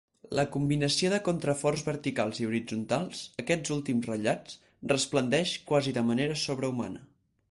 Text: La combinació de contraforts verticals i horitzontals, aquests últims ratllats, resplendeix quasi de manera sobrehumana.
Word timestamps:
La 0.37 0.43
combinació 0.53 1.09
de 1.13 1.19
contraforts 1.27 1.83
verticals 1.89 2.39
i 2.43 2.47
horitzontals, 2.47 3.21
aquests 3.45 3.75
últims 3.77 4.09
ratllats, 4.11 4.57
resplendeix 4.95 5.55
quasi 5.73 5.97
de 5.99 6.07
manera 6.11 6.41
sobrehumana. 6.49 7.07